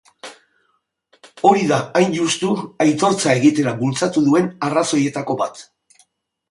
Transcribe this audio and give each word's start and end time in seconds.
Hori 1.49 1.67
da, 1.71 1.77
hain 2.01 2.15
justu, 2.21 2.49
aitortza 2.87 3.37
egitera 3.43 3.75
bultzatu 3.85 4.29
duen 4.31 4.53
arrazoietako 4.71 5.39
bat. 5.45 5.65